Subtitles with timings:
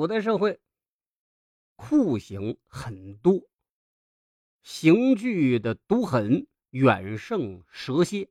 [0.00, 0.58] 古代社会
[1.76, 3.46] 酷刑很多，
[4.62, 8.30] 刑具的毒狠远胜蛇蝎。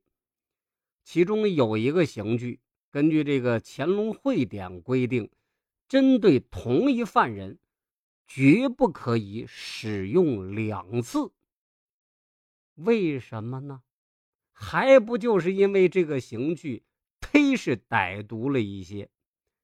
[1.03, 2.59] 其中有一个刑具，
[2.89, 5.29] 根据这个《乾隆会典》规定，
[5.87, 7.59] 针对同一犯人，
[8.25, 11.31] 绝不可以使用两次。
[12.73, 13.83] 为什么呢？
[14.51, 16.83] 还不就是因为这个刑具
[17.21, 19.11] 忒是歹毒了一些，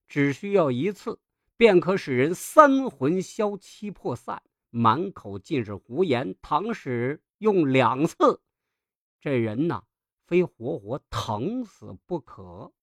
[0.08, 1.20] 只需要一次
[1.58, 6.36] 便可使人三魂消七魄散，满口尽是胡言。
[6.42, 8.42] 倘使用两次，
[9.20, 9.84] 这人呐。
[10.28, 12.74] 非活活疼死不可！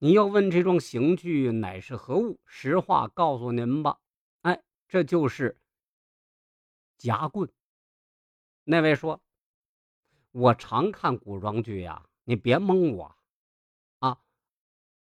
[0.00, 2.38] 你要问这桩刑具乃是何物？
[2.44, 3.98] 实话告诉您吧，
[4.42, 5.58] 哎，这就是
[6.98, 7.50] 夹棍。
[8.64, 9.22] 那位说
[10.32, 13.17] ：“我常看古装剧呀，你别蒙我！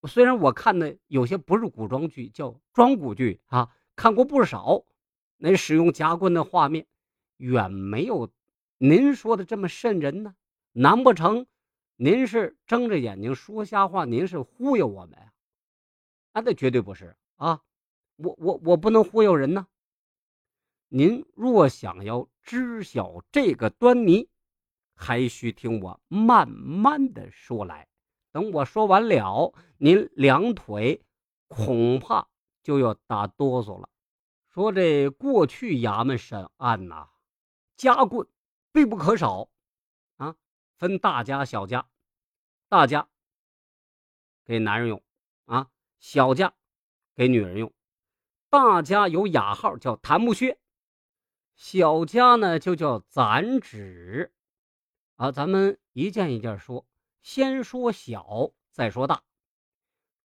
[0.07, 4.85] 虽然我看的有些不是古装剧，叫装古剧啊，看过不少，
[5.37, 6.87] 那使用夹棍的画面
[7.37, 8.31] 远没有
[8.77, 10.35] 您说的这么瘆人呢。”
[10.75, 11.45] 难不成
[11.97, 14.05] 您是睁着眼睛说瞎话？
[14.05, 15.31] 您是忽悠我们呀？
[16.31, 17.61] 啊，那绝对不是啊！
[18.15, 19.67] 我我我不能忽悠人呢。
[20.87, 24.29] 您若想要知晓这个端倪，
[24.95, 27.87] 还需听我慢慢的说来。
[28.33, 31.05] 等我说完了，您两腿
[31.47, 32.27] 恐怕
[32.63, 33.87] 就要打哆嗦了。
[34.49, 37.09] 说这过去衙门审案呐，
[37.77, 38.27] 夹棍
[38.71, 39.49] 必不可少
[40.17, 40.35] 啊。
[40.77, 41.87] 分大家小家，
[42.67, 43.07] 大家
[44.43, 45.03] 给男人用
[45.45, 46.53] 啊，小家
[47.15, 47.71] 给女人用。
[48.49, 50.59] 大家有雅号叫檀木靴，
[51.55, 54.33] 小家呢就叫攒指。
[55.17, 56.87] 啊，咱们一件一件说，
[57.23, 59.23] 先说小，再说大。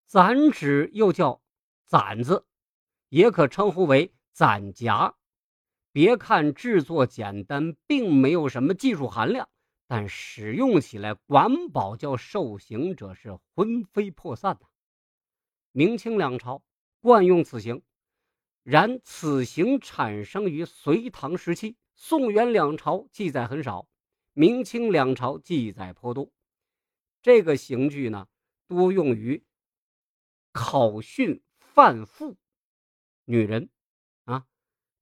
[0.05, 1.41] 攒指又叫
[1.87, 2.45] 攒子，
[3.09, 5.15] 也可称呼为攒夹。
[5.93, 9.49] 别看制作简单，并没有什么技术含量。
[9.87, 14.67] 但使用起来，管保叫受刑者是魂飞魄散的。
[15.73, 16.63] 明清两朝
[17.01, 17.81] 惯用此刑，
[18.65, 23.89] 然此刑产生于隋唐时期，宋元两朝记载很少，
[24.33, 26.31] 明清两朝记载颇多。
[27.21, 28.27] 这个刑具呢，
[28.67, 29.43] 多用于
[30.53, 32.37] 考训犯妇
[33.25, 33.69] 女人
[34.25, 34.47] 啊。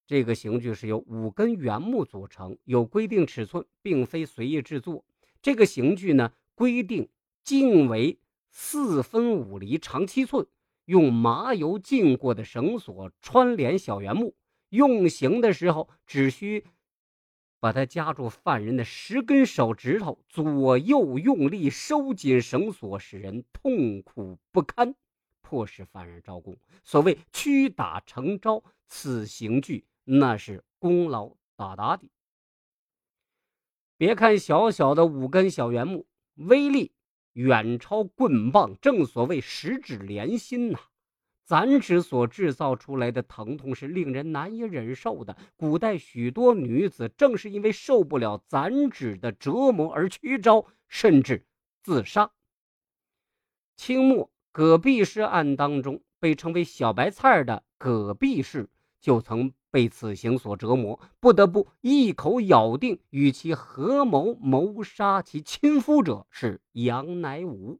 [0.06, 5.04] 这个刑具是由五根原木组成，有规定尺寸，并非随意制作。
[5.42, 7.08] 这个刑具呢，规定
[7.42, 8.18] 径为
[8.50, 10.46] 四分五厘，长七寸，
[10.86, 14.34] 用麻油浸过的绳索穿连小圆木。
[14.70, 16.64] 用刑的时候，只需
[17.58, 24.94] 把他夹住犯人的十根手指头，左右用力收紧绳索，使人痛苦不堪，
[25.40, 26.56] 迫使犯人招供。
[26.84, 29.86] 所谓屈打成招，此刑具。
[30.04, 32.04] 那是功劳大大的。
[33.96, 36.92] 别看小小的五根小圆木，威力
[37.32, 40.78] 远超棍棒，正所谓十指连心呐。
[41.46, 45.34] 攒指所制造出来的疼痛是令人难以忍受的。
[45.56, 51.46] 古代许多女子正是因为受不了攒指的折磨而屈招，甚至
[51.82, 52.30] 自杀。
[53.76, 58.68] 清末葛碧氏案当中，被称为“小白菜”的葛碧氏
[59.00, 59.54] 就曾。
[59.68, 67.78] 被此刑所折磨，不得不一口咬定与其合谋谋杀其亲夫者是杨乃武。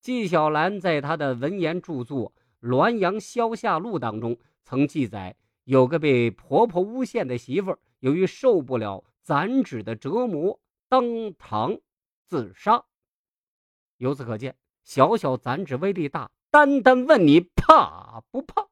[0.00, 2.32] 纪晓岚在他的文言著作
[2.64, 10.58] 《滦阳消夏录》当中曾记载，有个被婆婆诬陷的媳妇，由于受不了攒指的折磨，
[10.88, 11.78] 当堂
[12.26, 12.82] 自杀。
[13.98, 16.30] 由此可见，小小攒指威力大。
[16.50, 18.68] 单单问你怕不怕？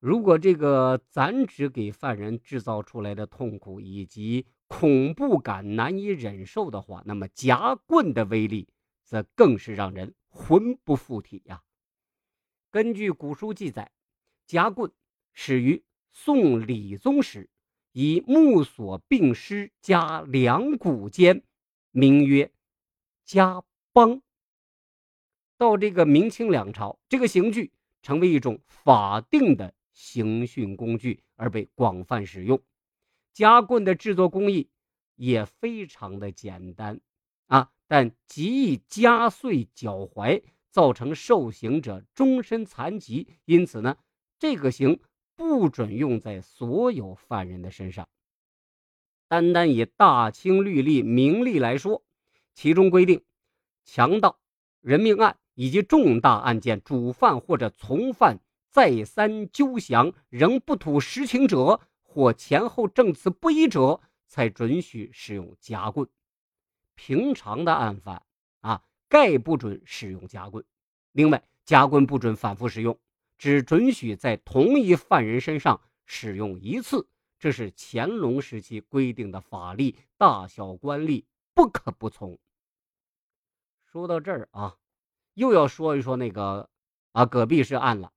[0.00, 8.68] 如果这个攒指给犯人制造出来的痛苦以及恐怖感难以忍受的话，那么夹棍的威力
[9.04, 11.62] 则更是让人魂不附体呀。
[12.70, 13.90] 根据古书记载，
[14.46, 14.92] 夹棍
[15.32, 15.82] 始于
[16.12, 17.48] 宋理宗时，
[17.92, 21.42] 以木索并施加两股间，
[21.90, 22.52] 名曰
[23.24, 24.20] 夹帮。
[25.56, 27.72] 到这个明清两朝，这个刑具
[28.02, 29.74] 成为一种法定的。
[29.92, 32.62] 刑讯工具而被广泛使用，
[33.32, 34.70] 夹棍的制作工艺
[35.16, 37.00] 也非常的简单
[37.48, 40.40] 啊，但极易夹碎脚踝，
[40.78, 43.26] 造成受刑者终身残疾。
[43.46, 43.96] 因此呢，
[44.38, 45.00] 这个刑
[45.34, 48.08] 不准用在所有犯人的身上。
[49.26, 52.04] 单单以大清律例明例来说，
[52.54, 53.24] 其中规定，
[53.84, 54.38] 强盗、
[54.80, 58.38] 人命案以及重大案件主犯或者从犯
[58.70, 66.08] 再三纠详仍不吐实情者，或前后证词不一者，才准许使用夹棍。
[66.94, 68.22] 平常的案犯，
[69.08, 70.64] 概不准使用夹棍。
[71.12, 72.98] 另外，夹棍不准反复使用，
[73.36, 77.08] 只准许在同一犯人身上使用一次。
[77.38, 81.24] 这是乾隆时期规定的法律，大小官吏
[81.54, 82.38] 不可不从。
[83.86, 84.76] 说到这儿啊，
[85.34, 86.68] 又要说一说那个
[87.12, 88.12] 啊戈壁是案了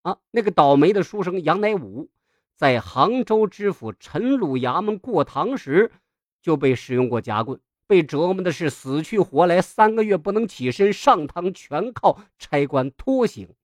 [0.00, 2.10] 啊，那个倒霉的书生杨乃武，
[2.56, 5.92] 在杭州知府陈鲁衙门过堂时
[6.40, 7.60] 就被使用过夹棍，
[7.92, 13.54] 被折磨的是死去活来，三个月不能起身，上堂全靠差官拖行。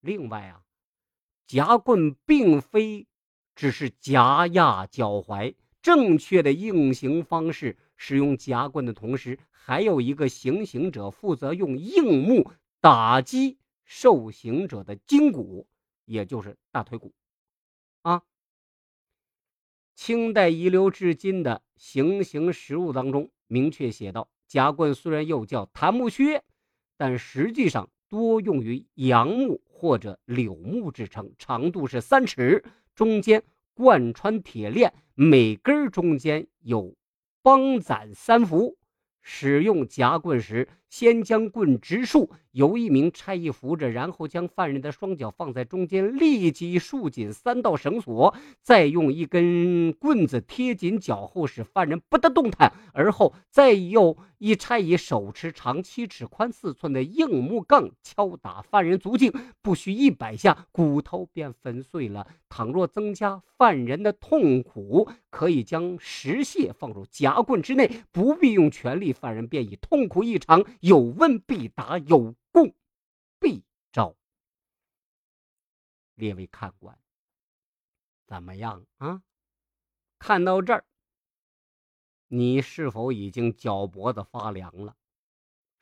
[0.00, 0.64] 另外啊，
[1.46, 3.06] 夹棍并非。
[3.54, 12.50] 只是夹压脚踝，正确的硬刑方式，使用夹棍的同时，还有一个行刑者负责用硬木
[12.80, 15.68] 打击受刑者的筋骨，
[16.06, 17.12] 也就是大腿骨。
[18.02, 18.24] 啊，
[19.94, 26.42] 清代遗留至今的行刑实物当中明确写道：夹棍虽然又叫檀木靴，
[26.96, 32.64] 但实际上多用于杨木或者柳木制成，长度是三尺。
[32.94, 33.42] 中间
[33.74, 36.94] 贯穿铁链，每根中间有
[37.42, 38.76] 帮攒三伏。
[39.24, 52.70] 使用夹棍时，先将棍直竖，由一名差役扶着，然后将犯人的双脚放在中间，立即束紧三道绳索，再用一根棍子贴紧脚后，使犯人不得动弹。
[52.92, 59.32] 而后再用一差役手持长七尺、宽四寸的硬木杠敲打犯人足颈，
[59.62, 62.26] 不需一百下，骨头便粉碎了。
[62.48, 69.13] 倘若增加犯人的痛苦，可以将石屑放入夹棍之内，不必用全力。
[69.14, 72.74] 犯人便已痛苦异常，有问必答，有供
[73.38, 74.14] 必招。
[76.14, 76.98] 列位看官，
[78.26, 79.22] 怎么样啊？
[80.18, 80.84] 看到这儿，
[82.28, 84.96] 你是否已经脚脖子发凉了？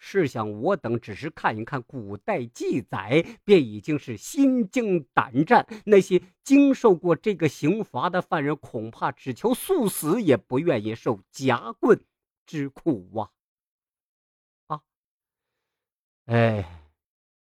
[0.04, 5.64] 试想，我等只是看一看古代记载，便已经是心惊胆战。
[5.84, 12.04] 那些经受过这个刑罚的犯人，恐怕只求速死，也不愿意受夹棍。
[12.52, 13.32] 之苦啊！
[14.66, 14.82] 啊，
[16.26, 16.92] 哎，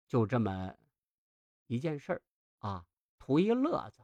[0.06, 0.74] 就这么
[1.66, 2.22] 一件事儿
[2.58, 2.84] 啊，
[3.18, 4.02] 图一乐子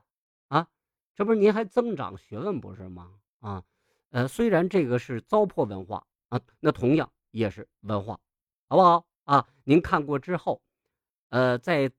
[0.49, 0.67] 啊，
[1.15, 3.21] 这不是您还增长学问不是吗？
[3.41, 3.63] 啊，
[4.13, 8.19] 呃，虽然这个是糟粕文化啊，那同样也是文化，
[8.71, 9.47] 好不好啊？
[9.65, 10.63] 您看过之后，
[11.29, 11.93] 呃，再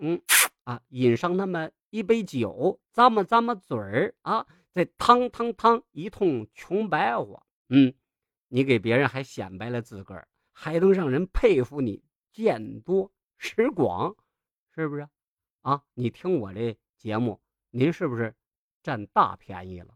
[0.00, 0.20] 嗯
[0.64, 7.94] 啊，饮上那么一杯酒，咂摸咂摸嘴儿啊，再汤汤汤一通穷白话，嗯。
[8.52, 12.02] 你给别人还显摆了自个儿，还能让人佩服你
[12.32, 14.16] 见多识广，
[14.74, 15.08] 是不是？
[15.60, 18.34] 啊，你听我这节目，您是不是
[18.82, 19.94] 占大便宜了？